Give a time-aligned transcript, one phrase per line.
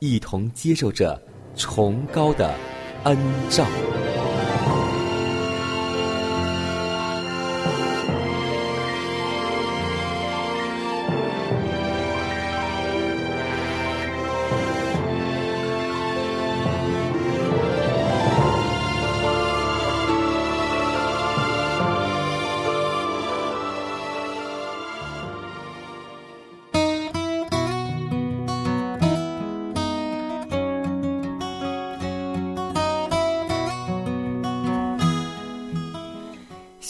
[0.00, 1.20] 一同接受着
[1.54, 2.54] 崇高的
[3.04, 3.16] 恩
[3.50, 3.66] 照。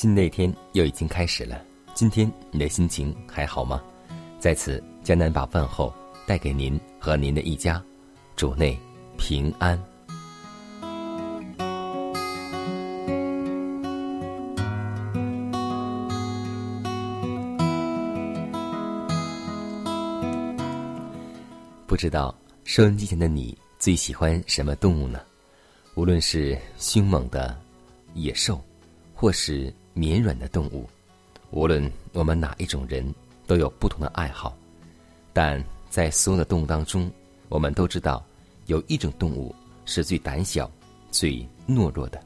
[0.00, 1.62] 新的一天又已经开始了，
[1.92, 3.82] 今天你的心情还好吗？
[4.38, 5.92] 在此，江南把问候
[6.26, 7.84] 带给您和您的一家，
[8.34, 8.80] 主内
[9.18, 9.78] 平安。
[21.86, 22.34] 不知道
[22.64, 25.20] 收音机前的你最喜欢什么动物呢？
[25.94, 27.54] 无论是凶猛的
[28.14, 28.58] 野兽，
[29.14, 30.88] 或是绵软的动物，
[31.50, 33.14] 无论我们哪一种人，
[33.46, 34.56] 都有不同的爱好。
[35.32, 37.10] 但在所有的动物当中，
[37.48, 38.24] 我们都知道
[38.66, 40.70] 有一种动物是最胆小、
[41.10, 42.22] 最懦弱的，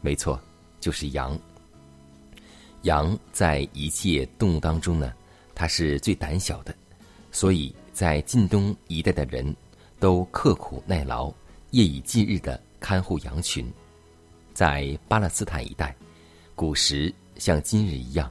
[0.00, 0.38] 没错，
[0.80, 1.38] 就是羊。
[2.82, 5.12] 羊在一切动物当中呢，
[5.54, 6.74] 它是最胆小的，
[7.32, 9.54] 所以在晋东一带的人
[9.98, 11.32] 都刻苦耐劳，
[11.70, 13.66] 夜以继日的看护羊群。
[14.54, 15.94] 在巴勒斯坦一带，
[16.58, 18.28] 古时像今日一样，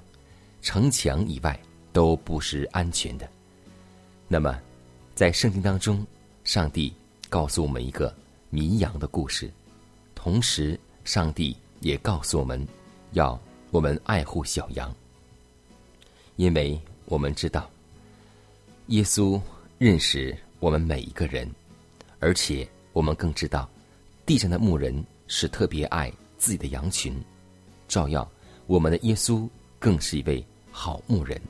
[0.61, 1.57] 城墙以外
[1.93, 3.25] 都不是安全的。
[4.27, 4.59] 那么，
[5.15, 6.05] 在圣经当中，
[6.43, 6.93] 上帝
[7.29, 8.13] 告诉我们一个
[8.49, 9.49] 迷羊的故事，
[10.13, 12.67] 同时，上帝也告诉我们，
[13.13, 13.39] 要
[13.71, 14.93] 我们爱护小羊，
[16.35, 17.71] 因为我们知道，
[18.87, 19.41] 耶稣
[19.77, 21.49] 认识我们每一个人，
[22.19, 23.69] 而且我们更知道，
[24.25, 27.17] 地上的牧人是特别爱自己的羊群，
[27.97, 28.29] 照耀
[28.67, 29.49] 我们的耶稣
[29.79, 31.41] 更是一位好牧人，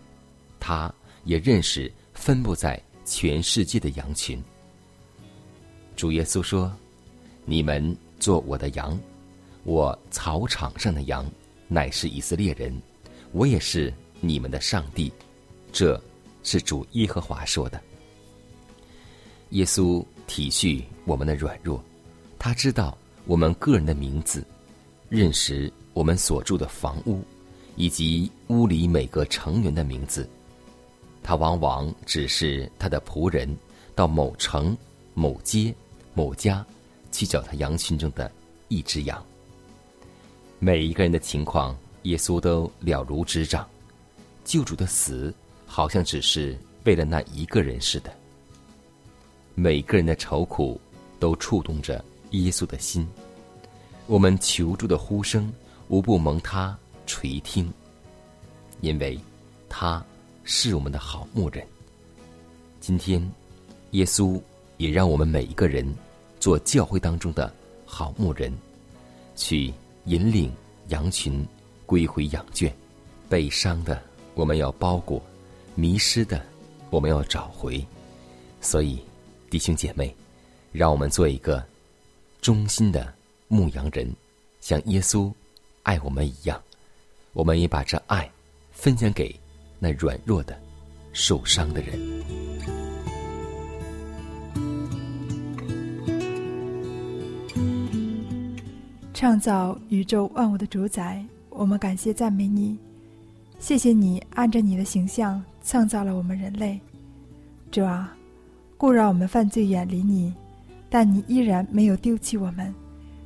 [0.62, 0.90] 他
[1.26, 1.92] 也认识。
[2.14, 4.42] 分布在全世界的羊群。
[5.96, 6.74] 主耶稣说
[7.46, 8.98] ：“你们做我的羊，
[9.66, 11.30] 我草场上的羊
[11.68, 12.76] 乃是以色列人，
[13.34, 15.12] 我也是你们的上帝。”
[15.72, 16.02] 这
[16.44, 17.80] 是主耶和华说的。
[19.50, 21.84] 耶稣体恤我们的软弱，
[22.40, 24.44] 他知道我们个人的名字，
[25.08, 27.24] 认识我们所住的房屋，
[27.76, 30.30] 以及屋里每个成员的名字。
[31.24, 33.58] 他往往只是他的仆人，
[33.96, 34.78] 到某城、
[35.16, 35.74] 某街、
[36.14, 36.64] 某家
[37.12, 38.32] 去找他羊群中的
[38.68, 39.26] 一只羊。
[40.60, 43.68] 每一个人的情况，耶稣都了如指掌。
[44.46, 45.34] 救主的死，
[45.66, 48.14] 好像只是为了那一个人似的。
[49.56, 50.80] 每个人的愁苦，
[51.18, 53.08] 都触动着耶稣的心。
[54.06, 55.52] 我们求助的呼声，
[55.88, 57.72] 无不蒙他垂听，
[58.82, 59.20] 因为
[59.70, 60.04] 他。
[60.50, 61.62] 是我们的好牧人。
[62.80, 63.22] 今天，
[63.92, 64.42] 耶稣
[64.78, 65.86] 也让我们每一个人
[66.40, 67.54] 做教会当中的
[67.86, 68.50] 好牧人，
[69.36, 69.74] 去
[70.06, 70.50] 引领
[70.88, 71.46] 羊群
[71.86, 72.74] 归回羊圈。
[73.28, 74.02] 被伤的，
[74.36, 75.22] 我们要包裹；
[75.76, 76.42] 迷失的，
[76.92, 77.86] 我们要找回。
[78.62, 78.98] 所以，
[79.50, 80.16] 弟兄姐妹，
[80.72, 81.62] 让我们做一个
[82.40, 83.14] 忠心的
[83.50, 84.10] 牧羊人，
[84.62, 85.30] 像耶稣
[85.88, 86.62] 爱我们一样。
[87.32, 88.30] 我们也把这爱
[88.72, 89.34] 分享给。
[89.80, 90.60] 那软弱的、
[91.14, 91.98] 受伤的人，
[99.14, 102.76] 创造宇宙万物的主宰，我们感谢赞美你。
[103.60, 106.80] 谢谢你按着你的形象创造了我们人类。
[107.70, 108.18] 主啊，
[108.78, 110.34] 固让我们犯罪远离你，
[110.90, 112.74] 但你依然没有丢弃我们，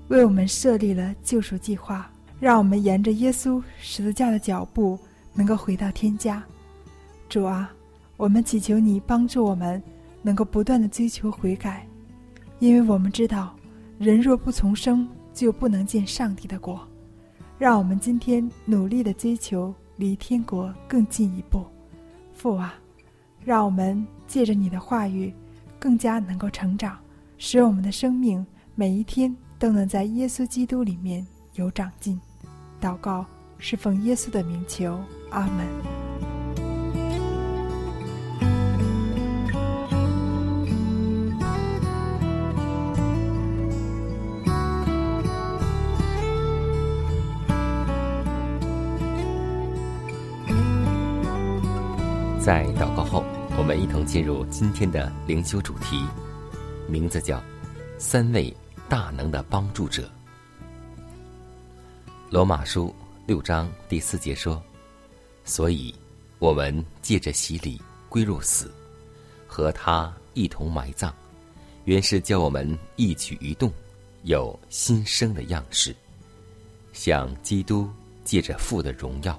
[0.09, 2.11] 为我们设立了救赎计划，
[2.41, 4.97] 让我们沿着耶稣十字架的脚步，
[5.31, 6.43] 能够回到天家。
[7.29, 7.71] 主啊，
[8.17, 9.81] 我们祈求你帮助我们，
[10.23, 11.85] 能够不断的追求悔改，
[12.57, 13.55] 因为我们知道，
[13.99, 16.81] 人若不重生，就不能见上帝的国。
[17.59, 21.63] 让我们今天努力的追求，离天国更进一步。
[22.33, 22.73] 父啊，
[23.45, 25.31] 让我们借着你的话语，
[25.77, 26.97] 更加能够成长，
[27.37, 31.23] 使我们的生命每一天都能在耶稣基督里面
[31.53, 32.19] 有长进。
[32.81, 33.23] 祷告
[33.59, 34.99] 是奉耶稣的名求，
[35.29, 35.67] 阿门。
[52.39, 53.23] 在祷告后，
[53.55, 56.03] 我们一同进入今天的灵修主题，
[56.89, 57.39] 名字叫
[57.99, 58.51] “三位
[58.89, 60.09] 大能的帮助者”。
[62.31, 62.95] 罗马书
[63.27, 64.63] 六章第四节说
[65.43, 65.93] ：“所以，
[66.39, 68.71] 我们借着洗礼归入死，
[69.45, 71.11] 和他一同埋葬，
[71.83, 73.69] 原是叫我们一举一动
[74.23, 75.93] 有新生的样式，
[76.93, 77.89] 像基督
[78.23, 79.37] 借着父的荣耀，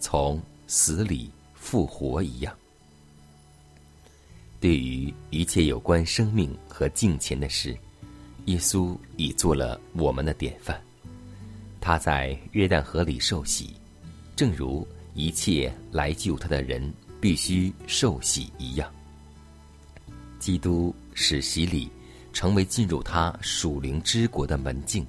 [0.00, 2.56] 从死里。”复活一样，
[4.60, 7.76] 对于一切有关生命和敬虔的事，
[8.44, 10.80] 耶稣已做了我们的典范。
[11.86, 13.76] 他在约旦河里受洗，
[14.34, 14.84] 正如
[15.14, 18.92] 一切来救他的人必须受洗一样。
[20.40, 21.88] 基督使洗礼
[22.32, 25.06] 成为进入他属灵之国的门径。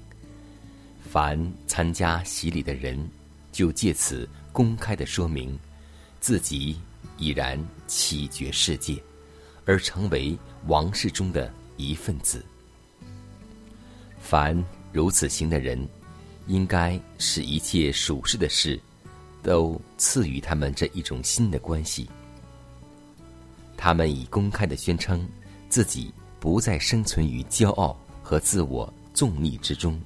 [1.02, 3.10] 凡参加洗礼的人，
[3.52, 5.58] 就借此公开的说明。
[6.20, 6.80] 自己
[7.18, 9.02] 已然起绝世界，
[9.66, 10.38] 而成为
[10.68, 12.46] 王室中的一份子。
[14.20, 14.64] 凡
[14.94, 15.90] 如此行的人，
[16.48, 18.80] 应该使一切属世的事，
[19.44, 22.10] 都赐予他们这一种新的关系。
[23.76, 25.28] 他们已公开的宣称，
[25.70, 30.02] 自己不再生存于骄傲和自我纵逆之中，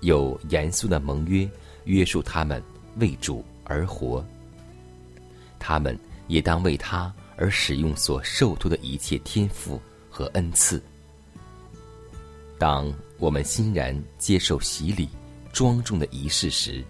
[0.00, 1.48] 有严肃的盟约
[1.84, 2.62] 约束他们
[2.96, 4.24] 为主而活。
[5.58, 9.80] 他们也当为他而使用所受托的一切天赋
[10.10, 10.82] 和恩赐。
[12.58, 15.08] 当我们欣然接受洗礼、
[15.54, 16.84] 庄重的仪式时，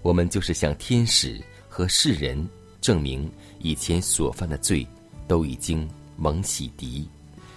[0.00, 1.38] 我们就是向天使
[1.68, 2.48] 和世人
[2.80, 4.86] 证明以前所犯的罪
[5.26, 5.86] 都已经
[6.16, 7.04] 蒙洗涤，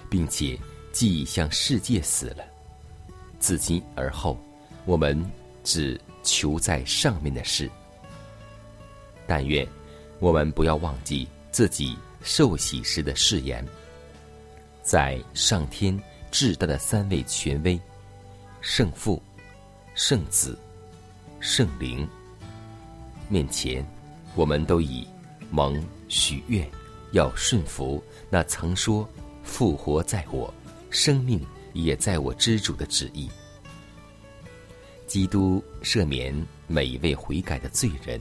[0.09, 0.59] 并且
[0.91, 2.43] 既已向世界死了。
[3.39, 4.37] 自今而后，
[4.85, 5.23] 我们
[5.63, 7.69] 只求在上面的事。
[9.25, 9.65] 但愿。
[10.21, 13.65] 我们不要忘记自己受洗时的誓言，
[14.83, 15.97] 在上天
[16.29, 17.79] 至大的三位权威——
[18.59, 19.23] 圣父、
[19.99, 20.57] 圣子、
[21.41, 22.07] 圣灵
[23.27, 23.85] 面前，
[24.33, 25.05] 我们都以
[25.51, 26.65] 蒙许愿，
[27.11, 29.07] 要顺服那曾说
[29.43, 30.51] “复活在我，
[30.89, 33.29] 生命也在我”之主的旨意。
[35.05, 36.33] 基督赦免
[36.65, 38.17] 每一位悔改的罪人。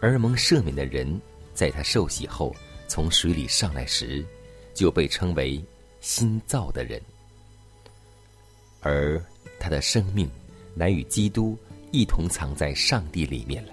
[0.00, 1.20] 而蒙赦免的人，
[1.54, 2.54] 在他受洗后
[2.86, 4.24] 从水里上来时，
[4.74, 5.60] 就被称为
[6.00, 7.02] 新造的人，
[8.80, 9.20] 而
[9.58, 10.30] 他的生命
[10.74, 11.56] 乃与基督
[11.92, 13.72] 一同藏在上帝里面了。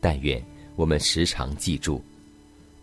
[0.00, 0.42] 但愿
[0.76, 2.02] 我们时常记住，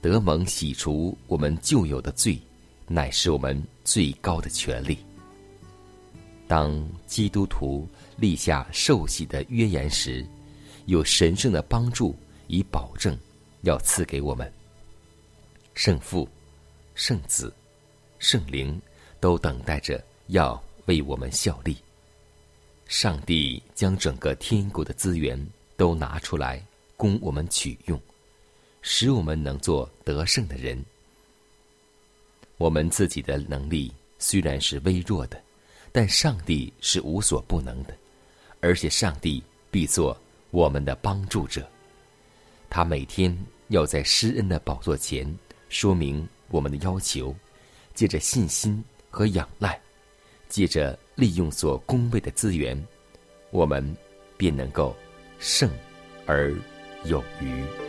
[0.02, 2.40] 得蒙洗除我们旧有的罪，
[2.88, 4.98] 乃是我们最高的权利。
[6.48, 10.26] 当基督徒立下受洗的约言时，
[10.86, 12.16] 有神圣的帮助，
[12.48, 13.16] 以保证
[13.62, 14.52] 要赐给我们。
[15.76, 16.28] 圣父、
[16.96, 17.54] 圣子、
[18.18, 18.82] 圣灵
[19.20, 21.78] 都等待着要为我们效力。
[22.90, 25.40] 上帝将整个天国的资源
[25.78, 26.60] 都拿出来
[26.98, 28.02] 供我们取用，
[28.82, 30.84] 使我们能做得胜的人。
[32.58, 35.40] 我们自己的能力虽然是微弱的，
[35.92, 37.96] 但上帝是无所不能的，
[38.60, 40.20] 而且上帝必做。
[40.50, 41.70] 我们的帮助者，
[42.72, 45.32] 他每天要在施恩的宝座前
[45.70, 47.36] 说明我们的要求，
[47.94, 49.80] 借着信心和仰赖，
[50.48, 52.82] 借着利用所供位的资源，
[53.52, 53.86] 我们
[54.38, 54.96] 便能够
[55.38, 55.70] 胜
[56.26, 56.56] 而
[57.04, 57.89] 有余。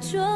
[0.00, 0.27] 着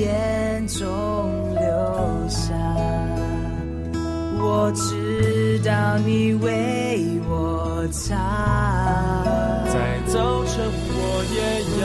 [0.00, 0.84] 眼中
[1.54, 2.54] 留下，
[4.40, 8.16] 我知道你为我擦。
[9.66, 10.98] 在早晨，我
[11.36, 11.38] 也
[11.82, 11.84] 要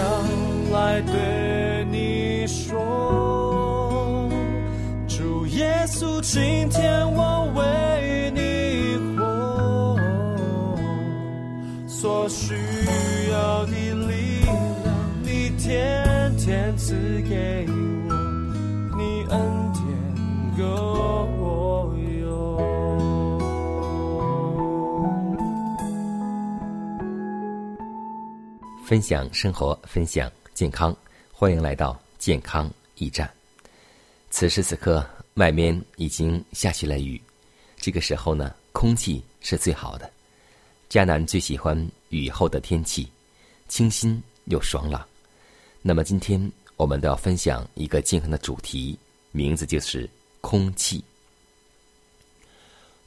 [0.80, 4.30] 来对你说，
[5.10, 7.35] 主耶稣，今天我
[28.96, 30.96] 分享生活，分享健康，
[31.34, 33.30] 欢迎来到健康驿站。
[34.30, 37.22] 此时此刻，外面已经下起了雨，
[37.76, 40.10] 这个时候呢，空气是最好的。
[40.90, 41.78] 迦南最喜欢
[42.08, 43.06] 雨后的天气，
[43.68, 45.06] 清新又爽朗。
[45.82, 48.98] 那么今天我们都要分享一个健康的主题，
[49.34, 51.04] 名字就是空气。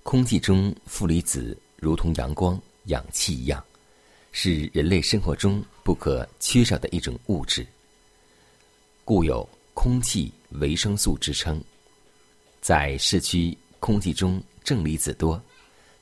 [0.03, 3.64] 空气中负离子如同阳光、氧气一样。
[4.32, 7.66] 是人类生活中不可缺少的一种物质，
[9.04, 11.62] 故有“空气维生素”之称。
[12.60, 15.40] 在市区空气中正离子多，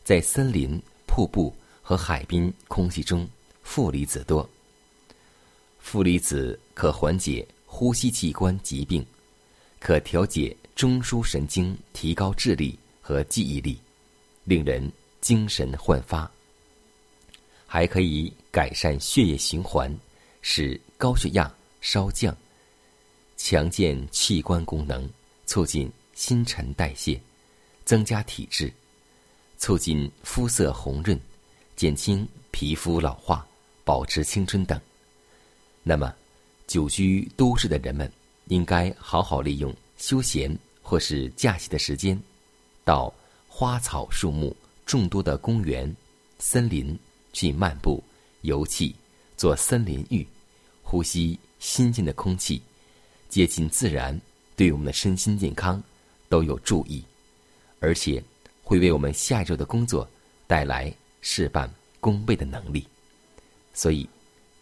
[0.04, 3.28] 在森林、瀑布和海滨空气中
[3.62, 4.48] 负离子多。
[5.78, 9.06] 负离子可缓解呼吸器官疾病，
[9.78, 13.78] 可调节中枢神经，提高智力和记忆力，
[14.44, 16.28] 令人精神焕发。
[17.76, 19.94] 还可以改善血液循环，
[20.40, 22.34] 使高血压稍降，
[23.36, 25.06] 强健器官功能，
[25.44, 27.20] 促进新陈代谢，
[27.84, 28.72] 增加体质，
[29.58, 31.20] 促进肤色红润，
[31.76, 33.46] 减轻皮肤老化，
[33.84, 34.80] 保持青春等。
[35.82, 36.10] 那么，
[36.66, 38.10] 久居都市的人们
[38.46, 42.18] 应该好好利用休闲或是假期的时间，
[42.86, 43.12] 到
[43.46, 45.94] 花草树木众多的公园、
[46.38, 46.98] 森林。
[47.36, 48.02] 去漫步、
[48.40, 48.94] 游憩、
[49.36, 50.26] 做森林浴，
[50.82, 52.62] 呼吸新鲜的空气，
[53.28, 54.18] 接近自然，
[54.56, 55.82] 对我们的身心健康
[56.30, 57.04] 都有助益，
[57.78, 58.24] 而且
[58.64, 60.08] 会为我们下一周的工作
[60.46, 61.70] 带来事半
[62.00, 62.88] 功倍的能力。
[63.74, 64.08] 所以，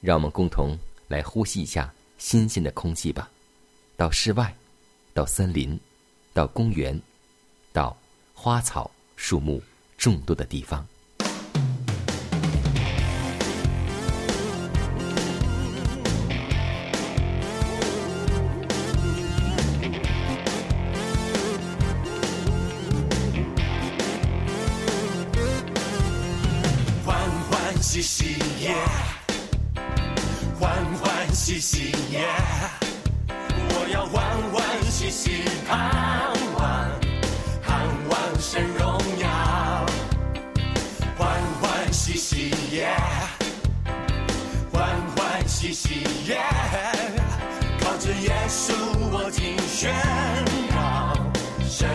[0.00, 3.30] 让我们共同来呼吸一下新鲜的空气吧。
[3.96, 4.52] 到室外，
[5.12, 5.78] 到森林，
[6.32, 7.00] 到公园，
[7.72, 7.96] 到
[8.32, 9.62] 花草树木
[9.96, 10.84] 众多的地方。
[31.44, 32.26] 欢喜喜耶，
[33.28, 36.88] 我要欢欢喜喜盼望，
[37.62, 39.28] 盼望神荣耀，
[41.18, 41.28] 欢
[41.60, 42.96] 欢喜喜耶，
[44.72, 46.40] 欢欢喜喜耶，
[47.78, 48.72] 靠着耶稣
[49.12, 49.92] 我尽宣
[50.70, 51.12] 告，
[51.68, 51.86] 神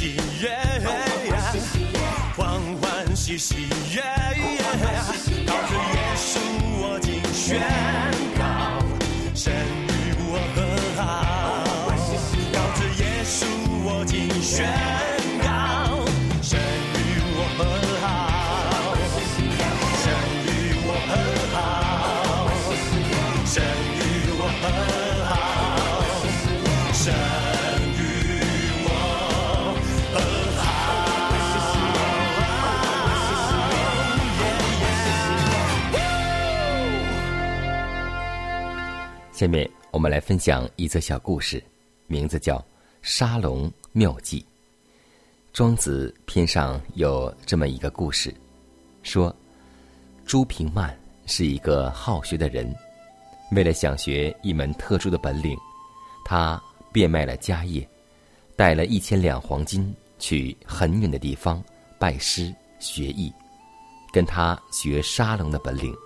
[0.00, 0.56] 喜喜耶，
[2.34, 4.02] 欢欢喜喜耶，
[39.40, 41.64] 下面我们来分享一则小故事，
[42.06, 42.58] 名字叫
[43.00, 44.42] 《沙龙妙计》。
[45.50, 48.34] 庄子篇上有这么一个故事，
[49.02, 49.34] 说
[50.26, 52.70] 朱平曼是一个好学的人，
[53.52, 55.56] 为了想学一门特殊的本领，
[56.22, 57.88] 他变卖了家业，
[58.56, 61.64] 带了一千两黄金去很远的地方
[61.98, 63.32] 拜师学艺，
[64.12, 65.96] 跟他学沙龙的本领。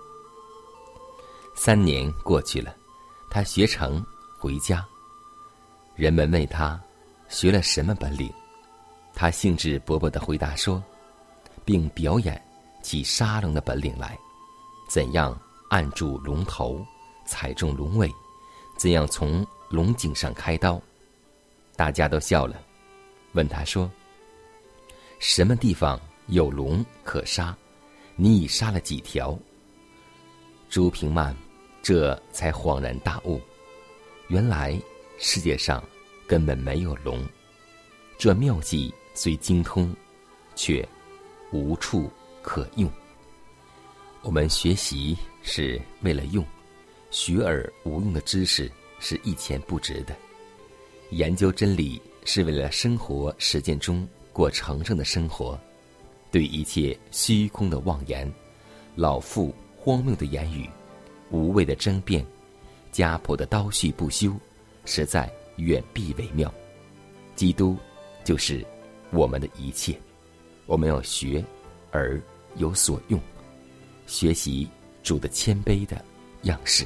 [1.53, 2.73] 三年过去了。
[3.29, 4.03] 他学成
[4.37, 4.85] 回家，
[5.95, 6.81] 人们问他
[7.27, 8.31] 学了什么本领，
[9.13, 10.81] 他兴致勃勃地回答说，
[11.65, 12.41] 并表演
[12.81, 14.17] 起沙龙的本领来，
[14.87, 15.37] 怎样
[15.69, 16.85] 按住龙头，
[17.25, 18.09] 踩中龙尾，
[18.77, 20.81] 怎样从龙颈上开刀。
[21.75, 22.61] 大家都笑了，
[23.33, 23.91] 问他说
[25.19, 27.53] ：“什么地方有龙可杀？
[28.15, 29.37] 你已杀了几条？”
[30.69, 31.35] 朱平曼。
[31.85, 33.39] 这才恍然大悟，
[34.27, 34.75] 原来
[35.19, 35.87] 世界上
[36.25, 37.23] 根本没有龙。
[38.17, 39.95] 这妙计虽精通，
[40.55, 40.83] 却
[41.51, 42.09] 无处
[42.41, 42.89] 可用。
[44.23, 46.43] 我们学习是为了用，
[47.11, 48.67] 学而无用的知识
[48.99, 50.15] 是一钱不值的。
[51.11, 55.55] 研究真理是为了生活实践中过成圣的生活。
[56.31, 58.27] 对一切虚空的妄言、
[58.95, 60.67] 老妇荒谬的言语。
[61.29, 62.25] 无谓的争辩，
[62.91, 64.33] 家婆的刀续不休，
[64.85, 66.53] 实在远避为妙。
[67.35, 67.75] 基督
[68.23, 68.65] 就是
[69.11, 69.97] 我们的一切，
[70.65, 71.43] 我们要学
[71.91, 72.21] 而
[72.55, 73.19] 有所用，
[74.07, 74.67] 学习
[75.03, 76.03] 主的谦卑的
[76.43, 76.85] 样式。